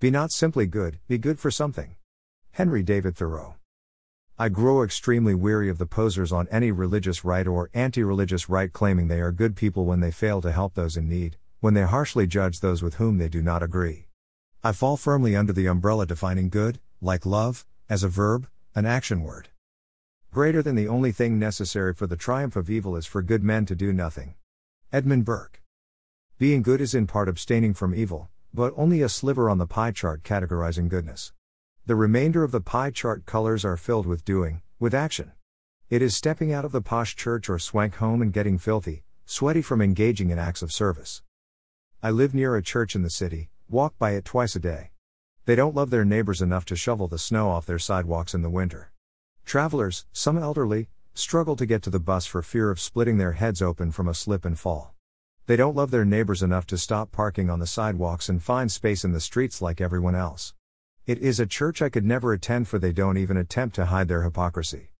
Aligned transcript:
Be 0.00 0.12
not 0.12 0.30
simply 0.30 0.66
good, 0.66 1.00
be 1.08 1.18
good 1.18 1.40
for 1.40 1.50
something. 1.50 1.96
Henry 2.52 2.84
David 2.84 3.16
Thoreau. 3.16 3.56
I 4.38 4.48
grow 4.48 4.84
extremely 4.84 5.34
weary 5.34 5.68
of 5.68 5.78
the 5.78 5.86
posers 5.86 6.30
on 6.30 6.46
any 6.52 6.70
religious 6.70 7.24
right 7.24 7.44
or 7.44 7.68
anti 7.74 8.04
religious 8.04 8.48
right 8.48 8.72
claiming 8.72 9.08
they 9.08 9.20
are 9.20 9.32
good 9.32 9.56
people 9.56 9.86
when 9.86 9.98
they 9.98 10.12
fail 10.12 10.40
to 10.42 10.52
help 10.52 10.74
those 10.74 10.96
in 10.96 11.08
need, 11.08 11.36
when 11.58 11.74
they 11.74 11.82
harshly 11.82 12.28
judge 12.28 12.60
those 12.60 12.80
with 12.80 12.94
whom 12.94 13.18
they 13.18 13.28
do 13.28 13.42
not 13.42 13.60
agree. 13.60 14.06
I 14.62 14.70
fall 14.70 14.96
firmly 14.96 15.34
under 15.34 15.52
the 15.52 15.66
umbrella 15.66 16.06
defining 16.06 16.48
good, 16.48 16.78
like 17.00 17.26
love, 17.26 17.66
as 17.90 18.04
a 18.04 18.08
verb, 18.08 18.46
an 18.76 18.86
action 18.86 19.24
word. 19.24 19.48
Greater 20.30 20.62
than 20.62 20.76
the 20.76 20.86
only 20.86 21.10
thing 21.10 21.40
necessary 21.40 21.92
for 21.92 22.06
the 22.06 22.14
triumph 22.14 22.54
of 22.54 22.70
evil 22.70 22.94
is 22.94 23.06
for 23.06 23.20
good 23.20 23.42
men 23.42 23.66
to 23.66 23.74
do 23.74 23.92
nothing. 23.92 24.36
Edmund 24.92 25.24
Burke. 25.24 25.60
Being 26.38 26.62
good 26.62 26.80
is 26.80 26.94
in 26.94 27.08
part 27.08 27.28
abstaining 27.28 27.74
from 27.74 27.96
evil, 27.96 28.30
but 28.52 28.74
only 28.76 29.02
a 29.02 29.08
sliver 29.08 29.48
on 29.50 29.58
the 29.58 29.66
pie 29.66 29.92
chart 29.92 30.22
categorizing 30.22 30.88
goodness. 30.88 31.32
The 31.86 31.96
remainder 31.96 32.42
of 32.44 32.50
the 32.50 32.60
pie 32.60 32.90
chart 32.90 33.24
colors 33.26 33.64
are 33.64 33.76
filled 33.76 34.06
with 34.06 34.24
doing, 34.24 34.62
with 34.78 34.94
action. 34.94 35.32
It 35.90 36.02
is 36.02 36.14
stepping 36.14 36.52
out 36.52 36.64
of 36.64 36.72
the 36.72 36.82
posh 36.82 37.16
church 37.16 37.48
or 37.48 37.58
swank 37.58 37.94
home 37.94 38.20
and 38.20 38.32
getting 38.32 38.58
filthy, 38.58 39.04
sweaty 39.24 39.62
from 39.62 39.80
engaging 39.80 40.30
in 40.30 40.38
acts 40.38 40.60
of 40.60 40.72
service. 40.72 41.22
I 42.02 42.10
live 42.10 42.34
near 42.34 42.56
a 42.56 42.62
church 42.62 42.94
in 42.94 43.02
the 43.02 43.10
city, 43.10 43.48
walk 43.68 43.98
by 43.98 44.10
it 44.10 44.24
twice 44.24 44.54
a 44.54 44.60
day. 44.60 44.90
They 45.46 45.56
don't 45.56 45.74
love 45.74 45.88
their 45.88 46.04
neighbors 46.04 46.42
enough 46.42 46.66
to 46.66 46.76
shovel 46.76 47.08
the 47.08 47.18
snow 47.18 47.48
off 47.48 47.64
their 47.64 47.78
sidewalks 47.78 48.34
in 48.34 48.42
the 48.42 48.50
winter. 48.50 48.92
Travelers, 49.46 50.04
some 50.12 50.36
elderly, 50.36 50.88
struggle 51.14 51.56
to 51.56 51.64
get 51.64 51.82
to 51.84 51.90
the 51.90 51.98
bus 51.98 52.26
for 52.26 52.42
fear 52.42 52.70
of 52.70 52.78
splitting 52.78 53.16
their 53.16 53.32
heads 53.32 53.62
open 53.62 53.90
from 53.90 54.08
a 54.08 54.14
slip 54.14 54.44
and 54.44 54.58
fall. 54.58 54.94
They 55.48 55.56
don't 55.56 55.74
love 55.74 55.90
their 55.90 56.04
neighbors 56.04 56.42
enough 56.42 56.66
to 56.66 56.76
stop 56.76 57.10
parking 57.10 57.48
on 57.48 57.58
the 57.58 57.66
sidewalks 57.66 58.28
and 58.28 58.42
find 58.42 58.70
space 58.70 59.02
in 59.02 59.12
the 59.12 59.18
streets 59.18 59.62
like 59.62 59.80
everyone 59.80 60.14
else. 60.14 60.52
It 61.06 61.16
is 61.20 61.40
a 61.40 61.46
church 61.46 61.80
I 61.80 61.88
could 61.88 62.04
never 62.04 62.34
attend 62.34 62.68
for 62.68 62.78
they 62.78 62.92
don't 62.92 63.16
even 63.16 63.38
attempt 63.38 63.74
to 63.76 63.86
hide 63.86 64.08
their 64.08 64.24
hypocrisy. 64.24 64.90